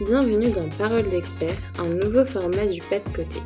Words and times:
Bienvenue 0.00 0.50
dans 0.50 0.68
Parole 0.78 1.08
d'expert, 1.10 1.54
un 1.78 1.86
nouveau 1.86 2.24
format 2.24 2.66
du 2.66 2.80
pas 2.80 2.98
de 2.98 3.14
côté. 3.14 3.38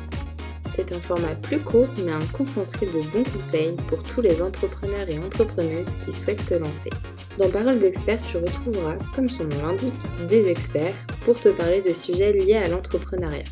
C'est 0.73 0.91
un 0.91 0.99
format 0.99 1.35
plus 1.35 1.59
court 1.59 1.89
mais 2.03 2.13
un 2.13 2.25
concentré 2.35 2.85
de 2.85 2.93
bons 3.11 3.23
conseils 3.23 3.75
pour 3.89 4.01
tous 4.01 4.21
les 4.21 4.41
entrepreneurs 4.41 5.07
et 5.09 5.19
entrepreneuses 5.19 5.89
qui 6.03 6.13
souhaitent 6.13 6.41
se 6.41 6.55
lancer. 6.55 6.89
Dans 7.37 7.49
Parole 7.49 7.79
d'expert, 7.79 8.19
tu 8.23 8.37
retrouveras, 8.37 8.95
comme 9.13 9.27
son 9.27 9.43
nom 9.43 9.61
l'indique, 9.61 9.93
des 10.29 10.49
experts 10.49 10.95
pour 11.25 11.39
te 11.39 11.49
parler 11.49 11.81
de 11.81 11.91
sujets 11.91 12.33
liés 12.33 12.55
à 12.55 12.69
l'entrepreneuriat. 12.69 13.43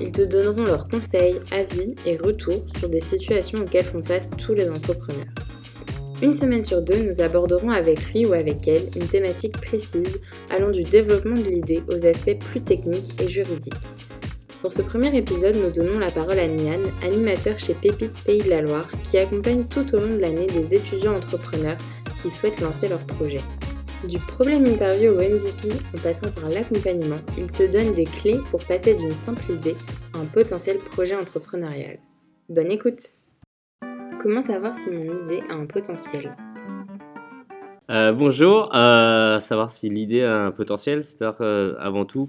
Ils 0.00 0.10
te 0.10 0.22
donneront 0.22 0.64
leurs 0.64 0.88
conseils, 0.88 1.38
avis 1.52 1.94
et 2.06 2.16
retours 2.16 2.64
sur 2.78 2.88
des 2.88 3.02
situations 3.02 3.60
auxquelles 3.60 3.84
font 3.84 4.02
face 4.02 4.30
tous 4.38 4.54
les 4.54 4.68
entrepreneurs. 4.70 5.26
Une 6.22 6.34
semaine 6.34 6.62
sur 6.62 6.82
deux, 6.82 7.02
nous 7.02 7.22
aborderons 7.22 7.70
avec 7.70 8.12
lui 8.12 8.26
ou 8.26 8.34
avec 8.34 8.68
elle 8.68 8.82
une 8.94 9.08
thématique 9.08 9.58
précise 9.58 10.20
allant 10.50 10.70
du 10.70 10.82
développement 10.82 11.34
de 11.34 11.48
l'idée 11.48 11.82
aux 11.88 12.04
aspects 12.04 12.38
plus 12.38 12.60
techniques 12.60 13.18
et 13.22 13.28
juridiques. 13.28 13.72
Pour 14.60 14.70
ce 14.70 14.82
premier 14.82 15.16
épisode, 15.16 15.56
nous 15.56 15.70
donnons 15.70 15.98
la 15.98 16.10
parole 16.10 16.38
à 16.38 16.46
Nian, 16.46 16.80
animateur 17.02 17.58
chez 17.58 17.72
Pépite 17.72 18.12
Pays 18.24 18.42
de 18.42 18.50
la 18.50 18.60
Loire, 18.60 18.90
qui 19.04 19.16
accompagne 19.16 19.64
tout 19.64 19.94
au 19.94 19.98
long 19.98 20.14
de 20.14 20.20
l'année 20.20 20.46
des 20.46 20.74
étudiants 20.74 21.16
entrepreneurs 21.16 21.78
qui 22.20 22.30
souhaitent 22.30 22.60
lancer 22.60 22.88
leur 22.88 23.06
projet. 23.06 23.40
Du 24.06 24.18
problème 24.18 24.66
interview 24.66 25.12
au 25.12 25.22
MVP 25.22 25.70
en 25.94 25.98
passant 26.02 26.30
par 26.32 26.50
l'accompagnement, 26.50 27.20
il 27.38 27.50
te 27.50 27.62
donne 27.62 27.94
des 27.94 28.04
clés 28.04 28.40
pour 28.50 28.62
passer 28.62 28.94
d'une 28.94 29.10
simple 29.14 29.52
idée 29.52 29.76
à 30.12 30.18
un 30.18 30.26
potentiel 30.26 30.76
projet 30.76 31.14
entrepreneurial. 31.14 31.98
Bonne 32.50 32.70
écoute 32.70 33.00
Comment 34.22 34.42
savoir 34.42 34.74
si 34.74 34.90
mon 34.90 35.16
idée 35.24 35.42
a 35.48 35.54
un 35.54 35.64
potentiel 35.64 36.36
euh, 37.90 38.12
bonjour, 38.12 38.72
euh, 38.72 39.40
savoir 39.40 39.70
si 39.70 39.88
l'idée 39.88 40.22
a 40.22 40.44
un 40.44 40.50
potentiel, 40.52 41.02
c'est-à-dire 41.02 41.38
euh, 41.40 41.74
avant 41.80 42.04
tout, 42.04 42.28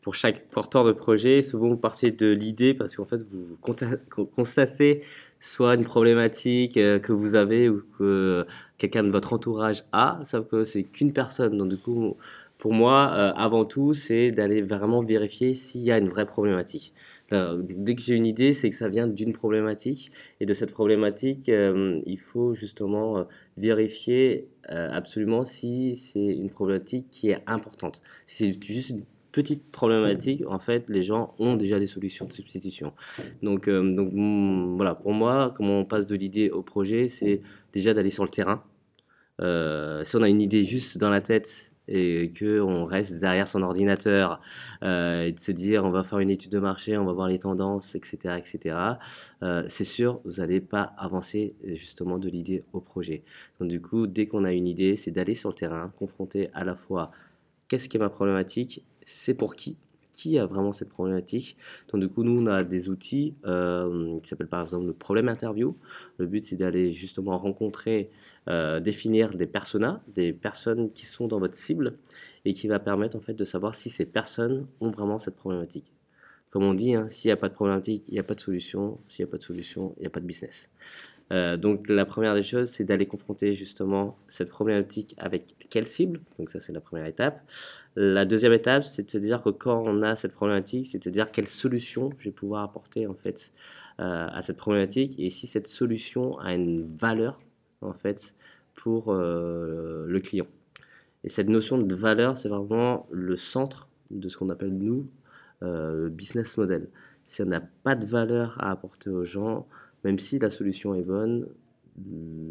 pour 0.00 0.14
chaque 0.14 0.48
porteur 0.48 0.84
de 0.84 0.90
projet, 0.90 1.42
souvent 1.42 1.68
vous 1.68 1.76
partez 1.76 2.10
de 2.10 2.26
l'idée 2.26 2.74
parce 2.74 2.96
qu'en 2.96 3.04
fait 3.04 3.24
vous 3.30 3.56
constatez 4.34 5.04
soit 5.38 5.74
une 5.74 5.84
problématique 5.84 6.76
euh, 6.76 6.98
que 6.98 7.12
vous 7.12 7.34
avez 7.34 7.68
ou 7.68 7.82
que 7.98 8.46
quelqu'un 8.78 9.04
de 9.04 9.10
votre 9.10 9.32
entourage 9.32 9.84
a, 9.92 10.20
sauf 10.24 10.48
que 10.48 10.64
c'est 10.64 10.84
qu'une 10.84 11.12
personne. 11.12 11.58
Donc 11.58 11.68
du 11.68 11.76
coup, 11.76 12.16
pour 12.62 12.72
moi, 12.72 13.12
euh, 13.16 13.32
avant 13.34 13.64
tout, 13.64 13.92
c'est 13.92 14.30
d'aller 14.30 14.62
vraiment 14.62 15.02
vérifier 15.02 15.52
s'il 15.52 15.80
y 15.80 15.90
a 15.90 15.98
une 15.98 16.08
vraie 16.08 16.26
problématique. 16.26 16.94
dès 17.32 17.96
que 17.96 18.00
j'ai 18.00 18.14
une 18.14 18.24
idée, 18.24 18.54
c'est 18.54 18.70
que 18.70 18.76
ça 18.76 18.88
vient 18.88 19.08
d'une 19.08 19.32
problématique. 19.32 20.12
Et 20.38 20.46
de 20.46 20.54
cette 20.54 20.70
problématique, 20.70 21.48
euh, 21.48 22.00
il 22.06 22.20
faut 22.20 22.54
justement 22.54 23.18
euh, 23.18 23.24
vérifier 23.56 24.46
absolument 24.68 25.42
si 25.42 25.96
c'est 25.96 26.20
une 26.20 26.50
problématique 26.50 27.08
qui 27.10 27.30
est 27.30 27.42
importante. 27.48 28.00
Si 28.26 28.54
c'est 28.54 28.64
juste 28.72 28.90
une 28.90 29.02
petite 29.32 29.64
problématique, 29.72 30.44
en 30.46 30.60
fait, 30.60 30.88
les 30.88 31.02
gens 31.02 31.34
ont 31.40 31.56
déjà 31.56 31.80
des 31.80 31.88
solutions 31.88 32.26
de 32.26 32.32
substitution. 32.32 32.92
Donc, 33.42 33.68
donc 33.68 34.12
voilà, 34.76 34.94
pour 34.94 35.12
moi, 35.14 35.52
comment 35.56 35.80
on 35.80 35.84
passe 35.84 36.06
de 36.06 36.14
l'idée 36.14 36.48
au 36.50 36.62
projet, 36.62 37.08
c'est 37.08 37.40
déjà 37.72 37.92
d'aller 37.92 38.10
sur 38.10 38.22
le 38.22 38.30
terrain. 38.30 38.62
si 39.40 40.16
on 40.16 40.22
a 40.22 40.28
une 40.28 40.40
idée 40.40 40.62
juste 40.62 40.98
dans 40.98 41.10
la 41.10 41.20
tête 41.20 41.71
et 41.94 42.32
qu'on 42.32 42.84
reste 42.84 43.20
derrière 43.20 43.46
son 43.46 43.62
ordinateur 43.62 44.40
euh, 44.82 45.24
et 45.24 45.32
de 45.32 45.38
se 45.38 45.52
dire 45.52 45.84
on 45.84 45.90
va 45.90 46.02
faire 46.02 46.20
une 46.20 46.30
étude 46.30 46.50
de 46.50 46.58
marché, 46.58 46.96
on 46.96 47.04
va 47.04 47.12
voir 47.12 47.28
les 47.28 47.38
tendances, 47.38 47.94
etc. 47.94 48.38
etc. 48.38 48.76
Euh, 49.42 49.62
c'est 49.68 49.84
sûr, 49.84 50.20
vous 50.24 50.40
n'allez 50.40 50.60
pas 50.60 50.94
avancer 50.96 51.54
justement 51.64 52.18
de 52.18 52.30
l'idée 52.30 52.62
au 52.72 52.80
projet. 52.80 53.22
Donc 53.60 53.68
du 53.68 53.80
coup, 53.82 54.06
dès 54.06 54.26
qu'on 54.26 54.44
a 54.44 54.52
une 54.52 54.66
idée, 54.66 54.96
c'est 54.96 55.10
d'aller 55.10 55.34
sur 55.34 55.50
le 55.50 55.54
terrain, 55.54 55.92
confronter 55.98 56.48
à 56.54 56.64
la 56.64 56.74
fois 56.74 57.10
qu'est-ce 57.68 57.90
qui 57.90 57.98
est 57.98 58.00
ma 58.00 58.08
problématique, 58.08 58.84
c'est 59.04 59.34
pour 59.34 59.54
qui, 59.54 59.76
qui 60.12 60.38
a 60.38 60.46
vraiment 60.46 60.72
cette 60.72 60.90
problématique. 60.90 61.56
Donc 61.90 62.00
du 62.00 62.08
coup, 62.08 62.22
nous, 62.22 62.42
on 62.42 62.46
a 62.46 62.62
des 62.62 62.90
outils 62.90 63.34
euh, 63.46 64.18
qui 64.20 64.28
s'appellent 64.28 64.48
par 64.48 64.62
exemple 64.62 64.86
le 64.86 64.92
problème 64.92 65.28
interview. 65.28 65.76
Le 66.18 66.26
but, 66.26 66.44
c'est 66.44 66.56
d'aller 66.56 66.92
justement 66.92 67.36
rencontrer, 67.38 68.10
euh, 68.48 68.80
définir 68.80 69.34
des 69.34 69.46
personas, 69.46 70.02
des 70.08 70.32
personnes 70.32 70.92
qui 70.92 71.06
sont 71.06 71.26
dans 71.26 71.40
votre 71.40 71.56
cible 71.56 71.98
et 72.44 72.54
qui 72.54 72.68
va 72.68 72.78
permettre 72.78 73.16
en 73.16 73.20
fait 73.20 73.34
de 73.34 73.44
savoir 73.44 73.74
si 73.74 73.90
ces 73.90 74.06
personnes 74.06 74.66
ont 74.80 74.90
vraiment 74.90 75.18
cette 75.18 75.36
problématique. 75.36 75.92
Comme 76.50 76.64
on 76.64 76.74
dit, 76.74 76.94
hein, 76.94 77.08
s'il 77.08 77.30
n'y 77.30 77.32
a 77.32 77.38
pas 77.38 77.48
de 77.48 77.54
problématique, 77.54 78.04
il 78.08 78.12
n'y 78.12 78.20
a 78.20 78.22
pas 78.22 78.34
de 78.34 78.40
solution. 78.40 79.00
S'il 79.08 79.24
n'y 79.24 79.30
a 79.30 79.32
pas 79.32 79.38
de 79.38 79.42
solution, 79.42 79.94
il 79.96 80.00
n'y 80.02 80.06
a 80.06 80.10
pas 80.10 80.20
de 80.20 80.26
business. 80.26 80.70
Euh, 81.32 81.56
donc 81.56 81.88
la 81.88 82.04
première 82.04 82.34
des 82.34 82.42
choses, 82.42 82.68
c'est 82.70 82.84
d'aller 82.84 83.06
confronter 83.06 83.54
justement 83.54 84.18
cette 84.28 84.48
problématique 84.48 85.14
avec 85.18 85.54
quelle 85.70 85.86
cible. 85.86 86.20
Donc 86.38 86.50
ça, 86.50 86.60
c'est 86.60 86.72
la 86.72 86.80
première 86.80 87.06
étape. 87.06 87.42
La 87.96 88.24
deuxième 88.24 88.52
étape, 88.52 88.84
c'est 88.84 89.04
de 89.04 89.10
se 89.10 89.18
dire 89.18 89.42
que 89.42 89.50
quand 89.50 89.82
on 89.86 90.02
a 90.02 90.16
cette 90.16 90.32
problématique, 90.32 90.86
c'est 90.86 91.02
de 91.04 91.10
dire 91.10 91.30
quelle 91.30 91.48
solution 91.48 92.10
je 92.18 92.24
vais 92.24 92.32
pouvoir 92.32 92.64
apporter 92.64 93.06
en 93.06 93.14
fait 93.14 93.52
euh, 94.00 94.26
à 94.30 94.42
cette 94.42 94.56
problématique 94.56 95.14
et 95.18 95.30
si 95.30 95.46
cette 95.46 95.66
solution 95.66 96.38
a 96.38 96.54
une 96.54 96.96
valeur 96.96 97.40
en 97.80 97.92
fait 97.92 98.34
pour 98.74 99.08
euh, 99.08 100.04
le 100.06 100.20
client. 100.20 100.46
Et 101.24 101.28
cette 101.28 101.48
notion 101.48 101.78
de 101.78 101.94
valeur, 101.94 102.36
c'est 102.36 102.48
vraiment 102.48 103.06
le 103.10 103.36
centre 103.36 103.88
de 104.10 104.28
ce 104.28 104.36
qu'on 104.36 104.50
appelle 104.50 104.76
nous 104.76 105.08
le 105.64 106.08
business 106.08 106.56
model. 106.56 106.88
Si 107.22 107.40
on 107.40 107.46
n'a 107.46 107.60
pas 107.60 107.94
de 107.94 108.04
valeur 108.04 108.56
à 108.60 108.72
apporter 108.72 109.10
aux 109.10 109.24
gens, 109.24 109.68
même 110.04 110.18
si 110.18 110.38
la 110.38 110.50
solution 110.50 110.94
est 110.94 111.02
bonne, 111.02 111.48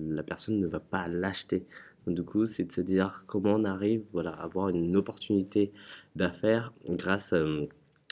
la 0.09 0.23
personne 0.23 0.59
ne 0.59 0.67
va 0.67 0.79
pas 0.79 1.07
l'acheter. 1.07 1.65
Donc, 2.05 2.15
du 2.15 2.23
coup, 2.23 2.45
c'est 2.45 2.63
de 2.63 2.71
se 2.71 2.81
dire 2.81 3.23
comment 3.27 3.53
on 3.53 3.63
arrive 3.63 4.03
voilà, 4.11 4.31
à 4.31 4.43
avoir 4.43 4.69
une 4.69 4.95
opportunité 4.95 5.71
d'affaires 6.15 6.73
grâce, 6.89 7.33
euh, 7.33 7.67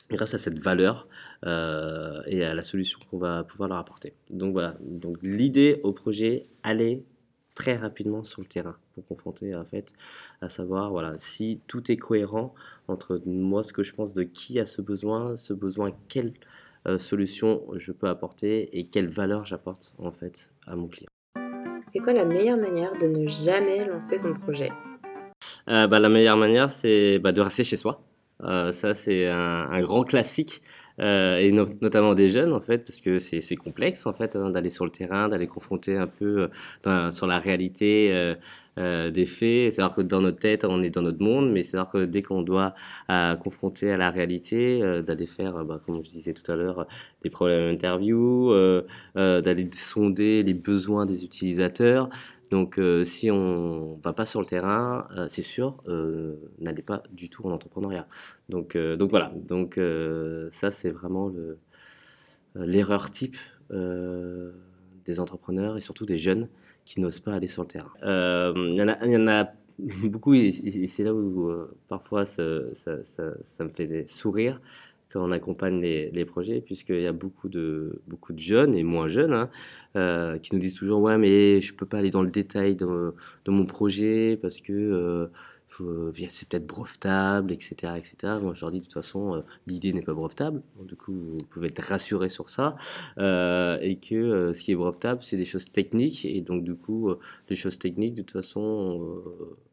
grâce 0.09 0.33
à 0.33 0.37
cette 0.37 0.59
valeur 0.59 1.07
euh, 1.45 2.21
et 2.25 2.43
à 2.43 2.53
la 2.53 2.61
solution 2.61 2.99
qu'on 3.09 3.17
va 3.17 3.43
pouvoir 3.43 3.69
leur 3.69 3.77
apporter. 3.77 4.13
Donc 4.29 4.53
voilà, 4.53 4.77
donc 4.81 5.17
l'idée 5.21 5.79
au 5.83 5.91
projet, 5.91 6.47
aller 6.63 7.03
très 7.55 7.75
rapidement 7.75 8.23
sur 8.23 8.41
le 8.41 8.47
terrain 8.47 8.77
pour 8.93 9.05
confronter 9.05 9.53
en 9.53 9.65
fait 9.65 9.91
à 10.39 10.47
savoir 10.47 10.91
voilà 10.91 11.13
si 11.19 11.59
tout 11.67 11.91
est 11.91 11.97
cohérent 11.97 12.55
entre 12.87 13.21
moi 13.25 13.63
ce 13.63 13.73
que 13.73 13.83
je 13.83 13.91
pense 13.91 14.13
de 14.13 14.23
qui 14.23 14.61
a 14.61 14.65
ce 14.65 14.81
besoin, 14.81 15.35
ce 15.35 15.51
besoin 15.51 15.91
quel 16.07 16.31
solution 16.97 17.63
je 17.75 17.91
peux 17.91 18.07
apporter 18.07 18.77
et 18.77 18.87
quelle 18.87 19.09
valeur 19.09 19.45
j'apporte 19.45 19.93
en 19.97 20.11
fait 20.11 20.51
à 20.67 20.75
mon 20.75 20.87
client. 20.87 21.09
C'est 21.85 21.99
quoi 21.99 22.13
la 22.13 22.25
meilleure 22.25 22.57
manière 22.57 22.91
de 22.99 23.07
ne 23.07 23.27
jamais 23.27 23.83
lancer 23.83 24.17
son 24.17 24.33
projet? 24.33 24.69
Euh, 25.69 25.87
bah, 25.87 25.99
La 25.99 26.09
meilleure 26.09 26.37
manière, 26.37 26.69
c'est 26.69 27.19
bah, 27.19 27.31
de 27.31 27.41
rester 27.41 27.63
chez 27.63 27.77
soi. 27.77 28.03
Euh, 28.43 28.71
ça, 28.71 28.93
c'est 28.93 29.27
un, 29.27 29.81
grand 29.81 30.03
classique, 30.03 30.61
et 30.99 31.51
notamment 31.51 32.13
des 32.13 32.29
jeunes, 32.29 32.53
en 32.53 32.59
fait, 32.59 32.79
parce 32.79 33.01
que 33.01 33.19
c'est 33.19 33.55
complexe, 33.55 34.05
en 34.05 34.13
fait, 34.13 34.35
hein, 34.35 34.49
d'aller 34.49 34.69
sur 34.69 34.85
le 34.85 34.91
terrain, 34.91 35.29
d'aller 35.29 35.47
confronter 35.47 35.97
un 35.97 36.07
peu 36.07 36.49
sur 37.11 37.25
la 37.25 37.39
réalité 37.39 38.35
euh, 38.79 39.11
des 39.11 39.25
faits. 39.25 39.73
C'est-à-dire 39.73 39.93
que 39.93 40.01
dans 40.01 40.21
notre 40.21 40.39
tête, 40.39 40.63
on 40.63 40.81
est 40.81 40.89
dans 40.89 41.01
notre 41.01 41.21
monde, 41.21 41.51
mais 41.51 41.63
c'est-à-dire 41.63 41.91
que 41.91 42.05
dès 42.05 42.21
qu'on 42.21 42.41
doit 42.41 42.73
euh, 43.09 43.35
confronter 43.35 43.91
à 43.91 43.97
la 43.97 44.09
réalité, 44.09 44.81
euh, 44.81 45.01
d'aller 45.01 45.25
faire, 45.25 45.65
bah, 45.65 45.81
comme 45.85 46.01
je 46.01 46.09
disais 46.09 46.33
tout 46.33 46.49
à 46.49 46.55
l'heure, 46.55 46.87
des 47.21 47.29
problèmes 47.29 47.73
d'interview, 47.73 48.53
d'aller 49.15 49.69
sonder 49.73 50.43
les 50.43 50.53
besoins 50.53 51.05
des 51.05 51.25
utilisateurs. 51.25 52.09
Donc, 52.51 52.79
si 53.03 53.29
on 53.29 53.99
va 54.03 54.13
pas 54.13 54.25
sur 54.25 54.39
le 54.39 54.45
terrain, 54.47 55.07
c'est 55.27 55.41
sûr, 55.41 55.83
n'allez 56.59 56.81
pas 56.81 57.03
du 57.11 57.29
tout 57.29 57.45
en 57.45 57.51
entrepreneuriat. 57.51 58.07
Donc, 58.47 58.77
donc 58.77 59.09
voilà. 59.09 59.31
Donc, 59.35 59.79
ça, 60.51 60.71
c'est 60.71 60.89
vraiment 60.89 61.31
l'erreur 62.55 63.11
type 63.11 63.37
des 63.71 65.19
entrepreneurs 65.19 65.77
et 65.77 65.81
surtout 65.81 66.05
des 66.05 66.17
jeunes 66.17 66.47
qui 66.89 66.99
n'osent 66.99 67.19
pas 67.19 67.33
aller 67.33 67.47
sur 67.47 67.61
le 67.61 67.67
terrain. 67.67 67.93
Euh, 68.03 68.51
il 68.57 68.73
y, 68.73 69.11
y, 69.11 69.15
en 69.15 69.27
a 69.27 69.53
beaucoup, 70.03 70.33
et, 70.33 70.51
c'est 70.87 71.03
là 71.03 71.13
où 71.13 71.47
euh, 71.47 71.77
parfois 71.87 72.25
ça, 72.25 72.41
me 72.43 73.69
fait 73.69 74.09
sourire 74.09 74.59
quand 75.13 75.23
on 75.23 75.31
accompagne 75.31 75.79
les, 75.79 76.25
projets, 76.25 76.61
puisqu'il 76.61 77.01
y 77.01 77.07
a 77.07 77.11
beaucoup 77.11 77.47
de, 77.47 78.01
jeunes 78.35 78.73
et 78.73 78.83
moins 78.83 79.07
jeunes 79.07 79.33
hein, 79.33 79.49
euh, 79.95 80.39
qui 80.39 80.53
nous 80.53 80.59
disent 80.59 80.73
toujours 80.73 81.01
Ouais, 81.01 81.17
mais 81.19 81.61
je 81.61 81.73
ne 81.73 81.77
peux 81.77 81.85
pas 81.85 81.99
aller 81.99 82.11
dans 82.11 82.23
le 82.23 82.31
détail 82.31 82.75
de 82.75 83.13
mon 83.47 83.65
projet 83.65 84.37
parce 84.41 84.59
que 84.59 85.29
c'est 86.29 86.47
peut-être 86.47 86.67
brevetable, 86.67 87.51
etc., 87.51 87.93
etc. 87.97 88.33
Moi, 88.41 88.53
je 88.53 88.61
leur 88.61 88.71
dis 88.71 88.79
de 88.79 88.85
toute 88.85 88.93
façon, 88.93 89.35
euh, 89.35 89.41
l'idée 89.67 89.93
n'est 89.93 90.01
pas 90.01 90.13
brevetable. 90.13 90.61
du 90.83 90.95
coup, 90.95 91.13
vous 91.13 91.45
pouvez 91.49 91.67
être 91.67 91.81
rassuré 91.81 92.29
sur 92.29 92.49
ça. 92.49 92.75
Euh, 93.17 93.77
et 93.81 93.97
que 93.97 94.15
euh, 94.15 94.53
ce 94.53 94.63
qui 94.63 94.71
est 94.71 94.75
brevetable, 94.75 95.21
c'est 95.23 95.37
des 95.37 95.45
choses 95.45 95.71
techniques. 95.71 96.25
Et 96.25 96.41
donc, 96.41 96.63
du 96.63 96.75
coup, 96.75 97.13
les 97.49 97.55
choses 97.55 97.79
techniques, 97.79 98.15
de 98.15 98.21
toute 98.21 98.31
façon, 98.31 99.23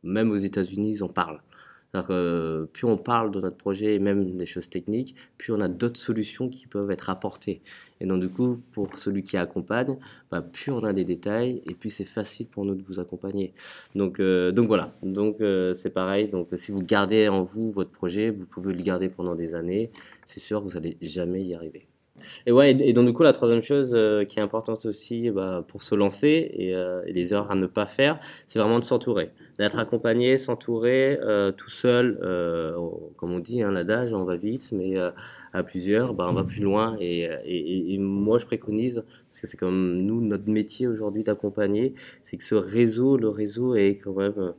même 0.03 0.31
aux 0.31 0.37
États-Unis, 0.37 0.91
ils 0.91 1.05
en 1.05 1.09
parlent. 1.09 1.43
Que, 1.93 2.69
plus 2.75 2.85
on 2.85 2.99
parle 2.99 3.31
de 3.31 3.41
notre 3.41 3.57
projet 3.57 3.95
et 3.95 3.99
même 3.99 4.37
des 4.37 4.45
choses 4.45 4.69
techniques, 4.69 5.17
plus 5.39 5.53
on 5.55 5.61
a 5.61 5.69
d'autres 5.69 5.99
solutions 5.99 6.51
qui 6.51 6.67
peuvent 6.67 6.91
être 6.91 7.09
apportées. 7.09 7.63
Et 8.01 8.07
donc, 8.07 8.21
du 8.21 8.29
coup, 8.29 8.61
pour 8.73 8.99
celui 8.99 9.23
qui 9.23 9.37
accompagne, 9.39 9.97
bah, 10.31 10.43
plus 10.43 10.73
on 10.73 10.85
a 10.85 10.93
des 10.93 11.05
détails 11.05 11.63
et 11.67 11.75
plus 11.75 11.91
c'est 11.91 12.05
facile 12.05 12.49
pour 12.49 12.65
nous 12.67 12.75
de 12.75 12.83
vous 12.83 13.01
accompagner. 13.01 13.55
Donc, 13.95 14.21
euh, 14.21 14.53
donc 14.53 14.67
voilà. 14.67 14.91
Donc, 15.03 15.41
euh, 15.41 15.73
c'est 15.73 15.91
pareil. 15.91 16.29
Donc, 16.29 16.49
si 16.55 16.73
vous 16.73 16.83
gardez 16.83 17.29
en 17.29 17.43
vous 17.43 17.71
votre 17.73 17.91
projet, 17.91 18.31
vous 18.31 18.45
pouvez 18.45 18.75
le 18.75 18.83
garder 18.83 19.09
pendant 19.09 19.35
des 19.35 19.55
années. 19.55 19.91
C'est 20.27 20.41
sûr 20.41 20.63
que 20.63 20.69
vous 20.69 20.75
n'allez 20.75 20.99
jamais 21.01 21.43
y 21.43 21.55
arriver. 21.55 21.89
Et 22.47 22.53
ouais, 22.53 22.71
et 22.71 22.93
donc 22.93 23.07
du 23.07 23.13
coup, 23.13 23.23
la 23.23 23.33
troisième 23.33 23.63
chose 23.63 23.93
euh, 23.95 24.25
qui 24.25 24.39
est 24.39 24.43
importante 24.43 24.85
aussi 24.87 25.31
bah, 25.31 25.65
pour 25.67 25.83
se 25.83 25.95
lancer 25.95 26.51
et, 26.55 26.75
les 27.13 27.33
erreurs 27.33 27.51
à 27.51 27.55
ne 27.55 27.67
pas 27.67 27.87
faire, 27.87 28.19
c'est 28.47 28.59
vraiment 28.59 28.79
de 28.79 28.85
s'entourer, 28.85 29.31
d'être 29.59 29.79
accompagné, 29.79 30.39
s'entourer 30.39 31.19
tout 31.57 31.71
seul, 31.71 32.19
comme 33.17 33.33
on 33.33 33.39
dit, 33.39 33.63
hein, 33.63 33.71
l'adage, 33.71 34.13
on 34.13 34.25
va 34.25 34.37
vite, 34.37 34.71
mais 34.73 34.97
à 35.53 35.63
plusieurs, 35.63 36.15
bah, 36.15 36.27
on 36.29 36.35
va 36.35 36.45
plus 36.45 36.63
loin. 36.63 36.97
Et, 37.01 37.97
moi, 37.99 38.39
je 38.39 38.47
préconise, 38.47 39.05
parce 39.31 39.41
que 39.41 39.47
c'est 39.47 39.57
comme 39.57 40.03
nous, 40.03 40.21
notre 40.21 40.49
métier 40.49 40.87
aujourd'hui 40.87 41.23
d'accompagner, 41.23 41.95
c'est 42.25 42.37
que 42.37 42.45
ce 42.45 42.55
réseau, 42.55 43.17
le 43.17 43.29
réseau 43.29 43.75
est 43.75 43.97
quand 43.97 44.15
même 44.15 44.55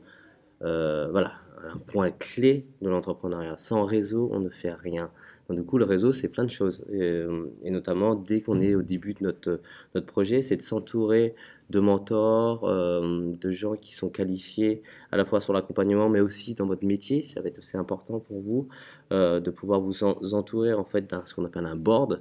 euh, 0.62 1.08
voilà, 1.10 1.32
un 1.72 1.78
point 1.78 2.10
clé 2.10 2.66
de 2.82 2.88
l'entrepreneuriat. 2.88 3.56
Sans 3.56 3.84
réseau, 3.84 4.28
on 4.32 4.40
ne 4.40 4.48
fait 4.48 4.72
rien 4.72 5.10
du 5.54 5.64
coup, 5.64 5.78
le 5.78 5.84
réseau, 5.84 6.12
c'est 6.12 6.28
plein 6.28 6.44
de 6.44 6.50
choses. 6.50 6.84
Et, 6.90 7.00
euh, 7.00 7.46
notamment, 7.64 8.14
dès 8.14 8.42
qu'on 8.42 8.60
est 8.60 8.74
au 8.74 8.82
début 8.82 9.14
de 9.14 9.24
notre, 9.24 9.60
projet, 10.06 10.42
c'est 10.42 10.56
de 10.56 10.62
s'entourer 10.62 11.34
de 11.70 11.80
mentors, 11.80 12.64
euh, 12.68 13.32
de 13.32 13.50
gens 13.50 13.74
qui 13.74 13.94
sont 13.94 14.10
qualifiés 14.10 14.82
à 15.10 15.16
la 15.16 15.24
fois 15.24 15.40
sur 15.40 15.54
l'accompagnement, 15.54 16.10
mais 16.10 16.20
aussi 16.20 16.54
dans 16.54 16.66
votre 16.66 16.84
métier. 16.84 17.22
Ça 17.22 17.40
va 17.40 17.48
être 17.48 17.58
aussi 17.58 17.78
important 17.78 18.20
pour 18.20 18.40
vous 18.40 18.68
euh, 19.12 19.40
de 19.40 19.50
pouvoir 19.50 19.80
vous, 19.80 20.04
entourer 20.04 20.74
en 20.74 20.84
fait 20.84 21.08
d'un 21.08 21.24
ce 21.24 21.34
qu'on 21.34 21.44
appelle 21.46 21.66
un 21.66 21.76
board 21.76 22.20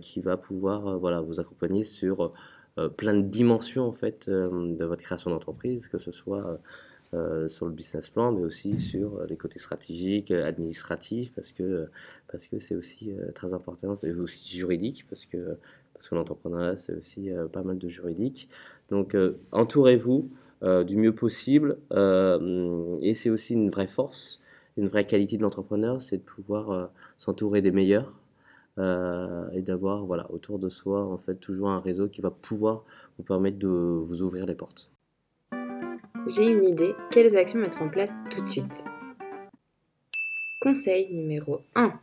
qui 0.00 0.20
va 0.20 0.36
pouvoir 0.36 0.98
voilà, 0.98 1.20
vous 1.20 1.40
accompagner 1.40 1.84
sur 1.84 2.32
plein 2.96 3.14
de 3.14 3.22
dimensions 3.22 3.84
en 3.86 3.92
fait 3.92 4.28
de 4.28 4.84
votre 4.84 5.02
création 5.02 5.30
d'entreprise, 5.30 5.88
que 5.88 5.98
ce 5.98 6.12
soit 6.12 6.58
euh, 7.14 7.48
sur 7.48 7.64
le 7.64 7.72
business 7.72 8.10
plan, 8.10 8.32
mais 8.32 8.42
aussi 8.42 8.76
sur 8.76 9.16
euh, 9.16 9.26
les 9.26 9.38
côtés 9.38 9.58
stratégiques, 9.58 10.30
euh, 10.30 10.44
administratifs, 10.44 11.32
parce 11.34 11.52
que 11.52 11.88
parce 12.30 12.48
que 12.48 12.58
c'est 12.58 12.74
aussi 12.74 13.10
très 13.34 13.54
important, 13.54 13.96
c'est 13.96 14.12
aussi 14.12 14.54
juridique, 14.54 15.06
parce 15.08 15.24
que 15.24 15.56
parce 15.94 16.06
que 16.10 16.14
l'entrepreneuriat 16.14 16.76
c'est 16.76 16.94
aussi 16.94 17.30
pas 17.52 17.62
mal 17.62 17.78
de 17.78 17.88
juridique. 17.88 18.50
Donc 18.90 19.16
entourez-vous 19.52 20.30
du 20.86 20.96
mieux 20.96 21.14
possible, 21.14 21.78
et 23.02 23.14
c'est 23.14 23.30
aussi 23.30 23.54
une 23.54 23.70
vraie 23.70 23.86
force, 23.86 24.42
une 24.76 24.88
vraie 24.88 25.06
qualité 25.06 25.38
de 25.38 25.42
l'entrepreneur, 25.42 26.02
c'est 26.02 26.18
de 26.18 26.22
pouvoir 26.22 26.90
s'entourer 27.16 27.62
des 27.62 27.70
meilleurs. 27.72 28.12
et 28.78 29.62
d'avoir 29.62 30.04
voilà 30.04 30.30
autour 30.30 30.58
de 30.58 30.68
soi 30.68 31.04
en 31.06 31.18
fait 31.18 31.36
toujours 31.36 31.70
un 31.70 31.80
réseau 31.80 32.08
qui 32.08 32.20
va 32.20 32.30
pouvoir 32.30 32.84
vous 33.18 33.24
permettre 33.24 33.58
de 33.58 33.68
vous 33.68 34.22
ouvrir 34.22 34.46
les 34.46 34.54
portes. 34.54 34.90
J'ai 36.28 36.50
une 36.50 36.62
idée, 36.62 36.94
quelles 37.10 37.34
actions 37.38 37.58
mettre 37.58 37.80
en 37.80 37.88
place 37.88 38.12
tout 38.30 38.42
de 38.42 38.46
suite? 38.46 38.84
Conseil 40.60 41.08
numéro 41.10 41.62
1. 41.74 41.98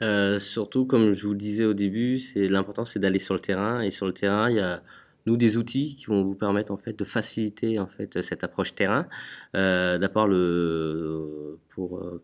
Euh, 0.00 0.38
surtout, 0.38 0.86
comme 0.86 1.12
je 1.12 1.26
vous 1.26 1.32
le 1.32 1.38
disais 1.38 1.66
au 1.66 1.74
début, 1.74 2.18
c'est 2.18 2.46
l'important 2.46 2.86
c'est 2.86 2.98
d'aller 2.98 3.18
sur 3.18 3.34
le 3.34 3.40
terrain 3.40 3.82
et 3.82 3.90
sur 3.90 4.06
le 4.06 4.12
terrain, 4.12 4.48
il 4.48 4.56
y 4.56 4.60
a 4.60 4.82
nous 5.26 5.36
des 5.36 5.58
outils 5.58 5.94
qui 5.94 6.06
vont 6.06 6.22
vous 6.22 6.34
permettre 6.34 6.72
en 6.72 6.78
fait 6.78 6.98
de 6.98 7.04
faciliter 7.04 7.78
en 7.78 7.86
fait 7.86 8.22
cette 8.22 8.44
approche 8.44 8.74
terrain. 8.74 9.08
Euh, 9.54 9.98
le 10.26 11.53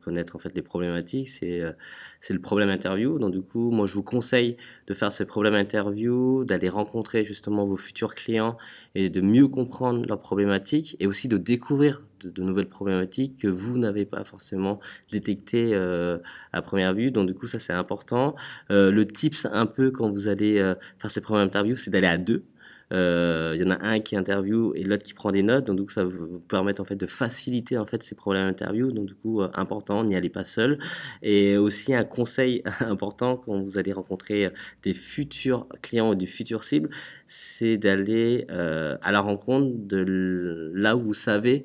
connaître 0.00 0.37
en 0.37 0.38
fait 0.38 0.55
les 0.55 0.62
problématiques, 0.62 1.29
c'est 1.29 1.62
euh, 1.62 1.73
c'est 2.20 2.35
le 2.35 2.41
problème 2.41 2.69
interview. 2.70 3.19
Donc 3.19 3.32
du 3.32 3.43
coup, 3.43 3.70
moi 3.70 3.87
je 3.87 3.94
vous 3.94 4.02
conseille 4.02 4.56
de 4.87 4.94
faire 4.94 5.12
ce 5.12 5.23
problème 5.25 5.55
interview, 5.55 6.44
d'aller 6.44 6.69
rencontrer 6.69 7.25
justement 7.25 7.64
vos 7.67 7.76
futurs 7.76 8.14
clients 8.14 8.56
et 8.94 9.11
de 9.11 9.20
mieux 9.20 9.49
comprendre 9.49 10.06
leurs 10.08 10.20
problématiques 10.20 10.97
et 11.00 11.06
aussi 11.06 11.29
de 11.29 11.37
découvrir 11.37 12.02
de, 12.23 12.43
nouvelles 12.43 12.69
problématiques 12.69 13.38
que 13.38 13.49
vous 13.49 13.79
n'avez 13.79 14.05
pas 14.05 14.25
forcément 14.25 14.81
détectées 15.12 15.70
euh, 15.75 16.19
à 16.52 16.62
première 16.62 16.94
vue. 16.94 17.11
Donc 17.11 17.26
du 17.26 17.35
coup, 17.35 17.47
ça 17.47 17.58
c'est 17.58 17.73
important. 17.73 18.35
Euh, 18.70 18.91
le 18.91 19.06
tips 19.06 19.47
un 19.50 19.67
peu 19.67 19.91
quand 19.91 20.11
vous 20.11 20.29
allez 20.29 20.56
faire 20.99 21.11
ces 21.11 21.20
problèmes 21.20 21.47
interviews, 21.47 21.76
c'est 21.76 21.91
d'aller 21.91 22.06
à 22.06 22.19
deux. 22.19 22.44
Euh, 22.93 23.53
il 23.55 23.61
y 23.61 23.65
en 23.65 23.71
a 23.71 23.85
un 23.85 24.01
qui 24.01 24.17
interview 24.17 24.75
et 24.75 24.83
l'autre 24.83 25.05
qui 25.05 25.15
prend 25.15 25.31
des 25.31 25.43
notes. 25.43 25.67
Donc, 25.67 25.81
coup, 25.81 25.93
ça 25.93 26.05
vous 26.05 26.41
permettre 26.41 26.81
en 26.81 26.85
fait 26.85 26.97
de 26.97 27.07
faciliter 27.07 27.79
en 27.79 27.87
fait 27.87 28.03
ces 28.03 28.15
problèmes 28.15 28.47
d'interview. 28.49 28.91
Donc, 28.93 29.07
du 29.07 29.15
coup, 29.15 29.41
euh, 29.43 29.49
important, 29.55 30.05
n'y 30.05 30.17
allez 30.17 30.29
pas 30.29 30.45
seul. 30.45 30.79
Et 31.23 31.57
aussi 31.57 31.95
un 31.95 32.05
conseil 32.05 32.63
important 32.81 33.37
quand 33.37 33.61
vous 33.61 33.79
allez 33.79 33.93
rencontrer 33.93 34.47
euh, 34.47 34.51
des 34.83 34.95
futurs 34.95 35.67
clients 35.83 36.11
ou 36.11 36.15
des 36.15 36.27
futurs 36.27 36.65
cibles, 36.65 36.91
c'est 37.27 37.77
d'aller 37.77 38.47
à 38.51 39.13
la 39.13 39.21
rencontre 39.21 39.73
de 39.77 40.73
là 40.75 40.97
où 40.97 41.01
vous 41.01 41.15
savez 41.15 41.65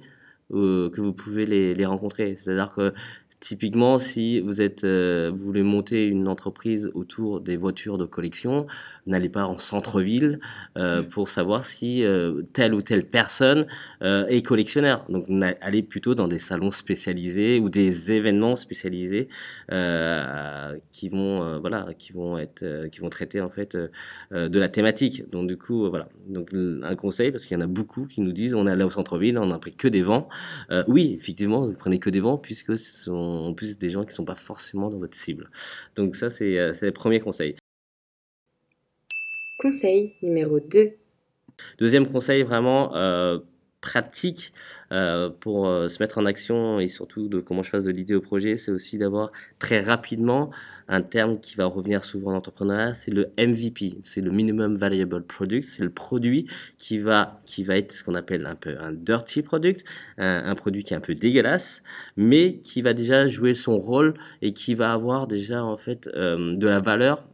que 0.51 1.01
vous 1.01 1.13
pouvez 1.13 1.45
les, 1.45 1.74
les 1.74 1.86
rencontrer. 1.86 2.36
C'est-à-dire 2.38 2.69
que 2.69 2.94
Typiquement, 3.41 3.99
si 3.99 4.39
vous 4.39 4.61
êtes, 4.61 4.85
euh, 4.85 5.29
vous 5.31 5.43
voulez 5.43 5.61
monter 5.61 6.07
une 6.07 6.27
entreprise 6.27 6.89
autour 6.93 7.41
des 7.41 7.57
voitures 7.57 7.97
de 7.97 8.05
collection, 8.05 8.65
n'allez 9.07 9.27
pas 9.27 9.45
en 9.45 9.57
centre-ville 9.57 10.39
euh, 10.77 11.03
pour 11.03 11.27
savoir 11.27 11.65
si 11.65 12.03
euh, 12.03 12.43
telle 12.53 12.73
ou 12.73 12.81
telle 12.81 13.05
personne 13.05 13.67
est 14.01 14.45
collectionneur. 14.45 15.05
Donc, 15.09 15.25
allez 15.61 15.83
plutôt 15.83 16.15
dans 16.15 16.27
des 16.27 16.37
salons 16.37 16.71
spécialisés 16.71 17.59
ou 17.59 17.69
des 17.69 18.11
événements 18.11 18.55
spécialisés 18.55 19.27
qui 20.91 21.09
vont, 21.09 21.59
voilà, 21.59 21.87
qui 21.97 22.13
vont 22.13 22.37
être, 22.37 22.87
qui 22.91 22.99
vont 22.99 23.09
traiter 23.09 23.41
en 23.41 23.49
fait 23.49 23.75
de 24.31 24.59
la 24.59 24.69
thématique. 24.69 25.29
Donc, 25.29 25.47
du 25.47 25.57
coup, 25.57 25.89
voilà. 25.89 26.07
Donc, 26.27 26.51
un 26.53 26.95
conseil 26.95 27.31
parce 27.31 27.45
qu'il 27.45 27.57
y 27.57 27.59
en 27.59 27.63
a 27.63 27.67
beaucoup 27.67 28.05
qui 28.05 28.21
nous 28.21 28.31
disent 28.31 28.53
on 28.53 28.67
est 28.67 28.71
allé 28.71 28.83
au 28.83 28.89
centre-ville, 28.89 29.37
on 29.37 29.47
n'a 29.47 29.59
pris 29.59 29.73
que 29.73 29.87
des 29.87 30.03
vents. 30.03 30.29
oui, 30.87 31.13
effectivement, 31.15 31.67
vous 31.67 31.73
prenez 31.73 31.99
que 31.99 32.09
des 32.09 32.19
vents 32.19 32.37
puisque 32.37 32.77
ce 32.77 33.03
sont 33.03 33.25
en 33.25 33.54
plus 33.54 33.77
des 33.77 33.89
gens 33.89 34.01
qui 34.04 34.10
ne 34.10 34.13
sont 34.13 34.25
pas 34.25 34.36
forcément 34.36 34.89
dans 34.89 35.00
votre 35.00 35.16
cible. 35.16 35.50
Donc 35.95 36.16
ça, 36.16 36.30
c'est 36.30 36.57
euh, 36.57 36.72
le 36.81 36.92
premier 36.92 37.19
conseil. 37.19 37.56
Conseil 39.60 40.13
numéro 40.22 40.60
2. 40.60 40.92
Deuxième 41.80 42.07
conseil 42.07 42.44
vraiment 42.44 42.95
euh, 42.95 43.39
pratique 43.81 44.54
euh, 44.92 45.30
pour 45.30 45.66
se 45.66 46.04
mettre 46.04 46.18
en 46.18 46.25
action 46.25 46.80
et 46.80 46.88
surtout 46.88 47.30
de 47.30 47.39
comment 47.39 47.63
je 47.63 47.72
passe 47.72 47.86
de 47.86 47.92
l'idée 47.92 48.16
au 48.16 48.22
projet, 48.22 48.57
c'est 48.57 48.72
aussi 48.72 48.98
d'avoir 48.98 49.31
très 49.57 49.80
rapidement 49.80 50.51
un 50.87 51.01
terme 51.01 51.39
qui 51.39 51.55
va 51.55 51.65
revenir 51.65 52.03
souvent 52.03 52.31
en 52.33 52.35
entrepreneuriat, 52.35 52.93
c'est 52.93 53.11
le 53.11 53.31
MVP, 53.37 53.95
c'est 54.03 54.21
le 54.21 54.31
minimum 54.31 54.75
valuable 54.75 55.23
product, 55.23 55.67
c'est 55.67 55.83
le 55.83 55.89
produit 55.89 56.47
qui 56.77 56.99
va 56.99 57.41
qui 57.45 57.63
va 57.63 57.77
être 57.77 57.91
ce 57.91 58.03
qu'on 58.03 58.15
appelle 58.15 58.45
un 58.45 58.55
peu 58.55 58.77
un 58.79 58.91
dirty 58.91 59.41
product, 59.41 59.83
un, 60.17 60.55
produit 60.55 60.83
qui 60.83 60.93
est 60.93 60.97
un 60.97 61.01
peu 61.01 61.15
dégueulasse, 61.15 61.83
mais 62.17 62.59
qui 62.59 62.81
va 62.81 62.93
déjà 62.93 63.27
jouer 63.27 63.56
son 63.56 63.77
rôle 63.80 64.13
et 64.42 64.54
qui 64.54 64.75
va 64.75 64.94
avoir 64.94 65.27
déjà 65.27 65.63
en 65.63 65.77
fait 65.77 66.07
euh, 66.15 66.56
de 66.56 66.68
la 66.68 66.80
valeur 66.80 67.25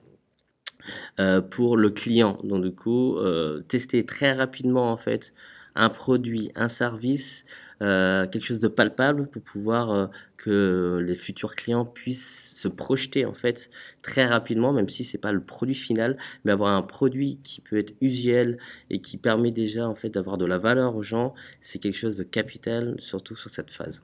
euh, 1.20 1.41
pour 1.41 1.77
le 1.77 1.89
client. 1.89 2.39
Donc 2.43 2.63
du 2.63 2.74
coup, 2.74 3.17
euh, 3.17 3.62
tester 3.62 4.05
très 4.05 4.31
rapidement 4.31 4.91
en 4.91 4.98
fait 4.98 5.34
un 5.75 5.89
produit, 5.89 6.51
un 6.55 6.67
service 6.70 7.46
euh, 7.82 8.28
quelque 8.28 8.46
chose 8.46 8.60
de 8.60 8.68
palpable 8.68 9.28
pour 9.30 9.42
pouvoir 9.42 9.92
euh, 9.92 10.08
que 10.38 11.04
les 11.06 11.16
futurs 11.16 11.56
clients 11.56 11.86
puissent 11.86 12.54
se 12.56 12.68
projeter 12.68 13.26
en 13.26 13.34
fait 13.34 13.70
très 14.02 14.26
rapidement, 14.26 14.72
même 14.72 14.88
si 14.88 15.04
c'est 15.04 15.18
pas 15.18 15.32
le 15.32 15.42
produit 15.42 15.76
final, 15.76 16.18
mais 16.46 16.52
avoir 16.52 16.76
un 16.76 16.84
produit 16.84 17.40
qui 17.44 17.62
peut 17.62 17.78
être 17.78 17.94
usuel 18.02 18.58
et 18.90 19.02
qui 19.02 19.18
permet 19.18 19.52
déjà 19.52 19.88
en 19.88 19.96
fait 19.96 20.10
d'avoir 20.10 20.38
de 20.38 20.46
la 20.46 20.58
valeur 20.58 20.96
aux 20.96 21.04
gens, 21.04 21.34
c'est 21.62 21.80
quelque 21.80 21.98
chose 21.98 22.18
de 22.18 22.24
capital, 22.24 22.96
surtout 23.00 23.36
sur 23.36 23.50
cette 23.50 23.72
phase. 23.72 24.02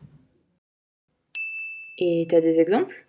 Et 2.00 2.28
tu 2.30 2.36
as 2.36 2.42
des 2.42 2.60
exemples? 2.60 3.07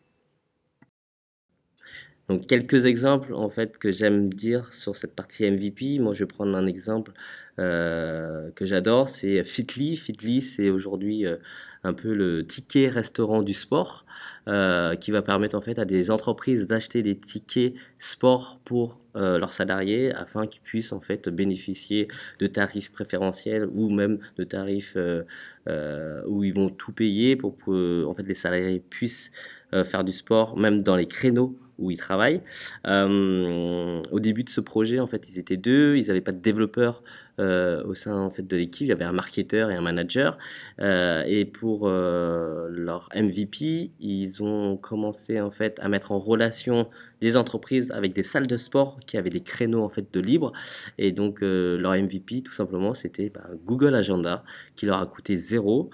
Donc 2.29 2.47
quelques 2.47 2.85
exemples 2.85 3.33
en 3.35 3.49
fait 3.49 3.79
que 3.79 3.91
j'aime 3.91 4.33
dire 4.33 4.73
sur 4.73 4.95
cette 4.95 5.15
partie 5.15 5.51
MVP. 5.51 5.99
Moi, 5.99 6.13
je 6.13 6.21
vais 6.21 6.27
prendre 6.27 6.55
un 6.57 6.67
exemple 6.67 7.13
euh, 7.59 8.51
que 8.55 8.67
j'adore, 8.67 9.09
c'est 9.09 9.43
Fitly. 9.45 9.97
Fitly, 9.97 10.43
c'est 10.43 10.69
aujourd'hui 10.69 11.27
euh, 11.27 11.37
un 11.85 11.95
peu 11.95 12.13
le 12.13 12.47
ticket 12.47 12.89
restaurant 12.89 13.43
du 13.43 13.55
sport, 13.55 14.05
euh, 14.47 14.95
qui 14.95 15.11
va 15.11 15.23
permettre 15.23 15.57
en 15.57 15.63
fait 15.63 15.79
à 15.79 15.87
des 15.87 16.11
entreprises 16.11 16.67
d'acheter 16.67 17.03
des 17.03 17.17
tickets 17.17 17.75
sport 17.99 18.61
pour 18.65 19.01
leurs 19.15 19.53
salariés 19.53 20.15
afin 20.15 20.47
qu'ils 20.47 20.63
puissent 20.63 20.93
en 20.93 21.01
fait 21.01 21.29
bénéficier 21.29 22.07
de 22.39 22.47
tarifs 22.47 22.93
préférentiels 22.93 23.69
ou 23.75 23.91
même 23.91 24.21
de 24.37 24.45
tarifs 24.45 24.97
où 24.97 26.45
ils 26.45 26.55
vont 26.55 26.69
tout 26.69 26.93
payer 26.93 27.35
pour 27.35 27.59
que 27.59 28.05
en 28.05 28.15
fait 28.15 28.23
les 28.23 28.35
salariés 28.35 28.79
puissent 28.79 29.33
faire 29.73 30.05
du 30.05 30.13
sport 30.13 30.57
même 30.57 30.83
dans 30.83 30.95
les 30.95 31.09
créneaux 31.09 31.59
où 31.79 31.91
ils 31.91 31.97
travaillent. 31.97 32.43
au 32.85 34.21
début 34.21 34.45
de 34.45 34.51
ce 34.51 34.61
projet, 34.61 35.01
en 35.01 35.07
fait, 35.07 35.29
ils 35.31 35.39
étaient 35.39 35.57
deux, 35.57 35.97
ils 35.97 36.09
n'avaient 36.09 36.21
pas 36.21 36.33
de 36.33 36.41
développeur 36.41 37.03
au 37.39 37.95
sein 37.95 38.17
en 38.17 38.31
fait 38.31 38.47
de 38.47 38.57
l'équipe. 38.57 38.87
Il 38.87 38.89
y 38.89 38.93
avait 38.93 39.05
un 39.05 39.13
marketeur 39.13 39.71
et 39.71 39.75
un 39.75 39.81
manager. 39.81 40.39
et 40.81 41.45
pour 41.45 41.89
leur 41.89 43.09
MVP, 43.15 43.93
ils 44.01 44.43
ont 44.43 44.77
commencé 44.77 45.41
en 45.41 45.51
fait 45.51 45.79
à 45.81 45.89
mettre 45.89 46.13
en 46.13 46.19
relation 46.19 46.89
des 47.21 47.37
entreprises 47.37 47.91
avec 47.93 48.13
des 48.13 48.23
salles 48.23 48.47
de 48.47 48.57
sport 48.57 48.99
qui 49.07 49.17
avaient 49.17 49.31
des 49.31 49.43
créneaux 49.43 49.83
en 49.83 49.89
fait 49.89 50.13
de 50.13 50.21
libre. 50.21 50.53
Et 50.99 51.13
donc 51.13 51.39
leur 51.41 51.93
MVP, 51.93 52.43
tout 52.43 52.53
simplement, 52.53 52.95
c'était 52.95 53.31
bah, 53.31 53.47
Google 53.65 53.95
Agenda 53.95 54.43
qui 54.75 54.87
leur 54.87 55.01
a 55.01 55.07
coûté 55.07 55.37
zéro, 55.37 55.91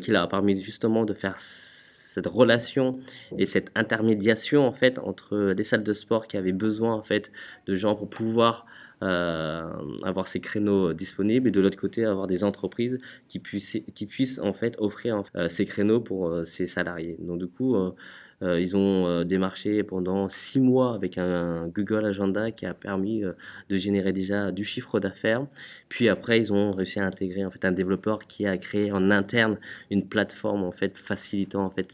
qui 0.00 0.10
leur 0.10 0.22
a 0.22 0.28
permis 0.28 0.62
justement 0.62 1.04
de 1.04 1.12
faire 1.12 1.36
cette 2.16 2.28
relation 2.28 2.98
et 3.36 3.44
cette 3.44 3.70
intermédiation 3.74 4.66
en 4.66 4.72
fait 4.72 4.98
entre 4.98 5.52
les 5.54 5.64
salles 5.64 5.82
de 5.82 5.92
sport 5.92 6.26
qui 6.26 6.38
avaient 6.38 6.52
besoin 6.52 6.94
en 6.94 7.02
fait 7.02 7.30
de 7.66 7.74
gens 7.74 7.94
pour 7.94 8.08
pouvoir 8.08 8.64
euh, 9.02 9.70
avoir 10.02 10.26
ces 10.26 10.40
créneaux 10.40 10.94
disponibles 10.94 11.48
et 11.48 11.50
de 11.50 11.60
l'autre 11.60 11.78
côté 11.78 12.06
avoir 12.06 12.26
des 12.26 12.42
entreprises 12.42 12.96
qui 13.28 13.38
puissent, 13.38 14.38
en 14.38 14.54
fait 14.54 14.76
offrir 14.78 15.24
euh, 15.36 15.48
ces 15.48 15.66
créneaux 15.66 16.00
pour 16.00 16.28
euh, 16.28 16.44
ces 16.44 16.66
salariés. 16.66 17.18
Donc 17.20 17.38
du 17.38 17.48
coup, 17.48 17.76
ils 18.42 18.76
ont 18.76 19.06
euh, 19.06 19.24
démarché 19.24 19.82
pendant 19.82 20.28
six 20.28 20.60
mois 20.60 20.94
avec 20.94 21.16
un, 21.16 21.68
Google 21.68 22.04
Agenda 22.04 22.50
qui 22.50 22.66
a 22.66 22.74
permis 22.74 23.24
euh, 23.24 23.32
de 23.70 23.76
générer 23.76 24.12
déjà 24.12 24.52
du 24.52 24.64
chiffre 24.64 25.00
d'affaires. 25.00 25.46
Puis 25.88 26.08
après, 26.08 26.38
ils 26.38 26.52
ont 26.52 26.70
réussi 26.72 27.00
à 27.00 27.06
intégrer 27.06 27.44
en 27.44 27.50
fait 27.50 27.64
un 27.64 27.72
développeur 27.72 28.18
qui 28.26 28.46
a 28.46 28.58
créé 28.58 28.92
en 28.92 29.10
interne 29.10 29.58
une 29.90 30.06
plateforme 30.06 30.64
en 30.64 30.72
fait 30.72 30.98
facilitant 30.98 31.64
en 31.64 31.70
fait 31.70 31.90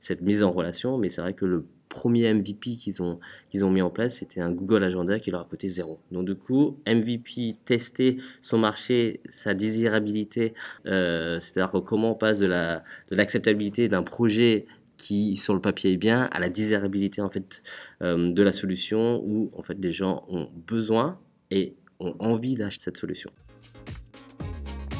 cette 0.00 0.22
mise 0.22 0.42
en 0.42 0.50
relation. 0.50 0.96
Mais 0.96 1.10
c'est 1.10 1.20
vrai 1.20 1.34
que 1.34 1.44
le 1.44 1.64
premier 1.88 2.32
MVP 2.32 2.76
qu'ils 2.76 3.02
ont, 3.02 3.20
qu'ils 3.50 3.64
ont 3.64 3.70
mis 3.70 3.82
en 3.82 3.90
place, 3.90 4.16
c'était 4.16 4.40
un 4.40 4.52
Google 4.52 4.82
Agenda 4.82 5.18
qui 5.18 5.30
leur 5.30 5.42
a 5.42 5.44
coûté 5.44 5.68
zéro. 5.68 6.00
Donc 6.10 6.26
du 6.26 6.34
coup, 6.34 6.78
MVP, 6.86 7.56
tester 7.64 8.16
son 8.42 8.58
marché, 8.58 9.20
sa 9.28 9.54
désirabilité, 9.54 10.52
c'est-à-dire 10.84 11.70
comment 11.84 12.12
on 12.12 12.14
passe 12.14 12.38
de, 12.38 12.46
la, 12.46 12.82
de 13.10 13.16
l'acceptabilité 13.16 13.88
d'un 13.88 14.02
projet 14.02 14.66
qui 14.96 15.36
sur 15.36 15.54
le 15.54 15.60
papier 15.60 15.92
est 15.92 15.96
bien 15.96 16.28
à 16.32 16.38
la 16.38 16.48
désirabilité 16.48 17.20
en 17.20 17.28
fait 17.28 17.62
euh, 18.02 18.30
de 18.32 18.42
la 18.42 18.52
solution 18.52 19.22
où 19.24 19.50
en 19.56 19.62
fait 19.62 19.78
des 19.78 19.92
gens 19.92 20.24
ont 20.28 20.48
besoin 20.66 21.18
et 21.50 21.76
ont 22.00 22.14
envie 22.18 22.54
d'acheter 22.54 22.84
cette 22.84 22.96
solution. 22.96 23.30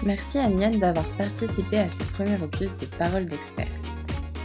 Merci 0.04 0.38
Niel 0.38 0.78
d'avoir 0.78 1.08
participé 1.16 1.78
à 1.78 1.90
ce 1.90 2.02
premier 2.12 2.36
opus 2.42 2.76
des 2.78 2.86
Paroles 2.86 3.26
d'experts. 3.26 3.72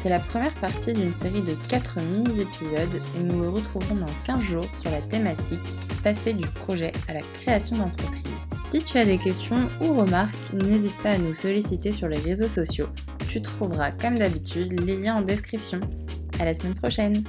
C'est 0.02 0.10
la 0.10 0.20
première 0.20 0.54
partie 0.56 0.94
d'une 0.94 1.14
série 1.14 1.42
de 1.42 1.54
4 1.70 2.00
mini-épisodes 2.00 3.02
et 3.16 3.24
nous 3.24 3.42
le 3.42 3.50
retrouverons 3.50 3.96
dans 3.96 4.14
15 4.26 4.42
jours 4.42 4.76
sur 4.76 4.90
la 4.90 5.02
thématique 5.02 5.60
Passer 6.04 6.34
du 6.34 6.48
projet 6.48 6.92
à 7.08 7.14
la 7.14 7.22
création 7.22 7.78
d'entreprise. 7.78 8.24
Si 8.70 8.84
tu 8.84 8.98
as 8.98 9.06
des 9.06 9.20
questions 9.20 9.70
ou 9.80 9.94
remarques, 9.94 10.34
n'hésite 10.54 10.98
pas 11.04 11.12
à 11.12 11.18
nous 11.20 11.36
solliciter 11.36 11.92
sur 11.92 12.08
les 12.08 12.18
réseaux 12.18 12.48
sociaux 12.48 12.88
tu 13.32 13.42
trouveras 13.42 13.92
comme 13.92 14.18
d'habitude 14.18 14.82
les 14.86 14.98
liens 14.98 15.16
en 15.16 15.22
description. 15.22 15.80
À 16.40 16.44
la 16.44 16.54
semaine 16.54 16.76
prochaine 16.76 17.24